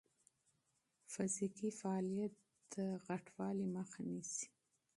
[1.13, 3.27] فزیکي فعالیت د چاغښت
[3.75, 4.47] مخه نیسي.